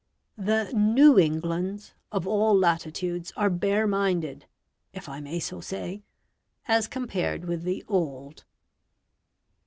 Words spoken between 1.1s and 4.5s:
Englands" of all latitudes are bare minded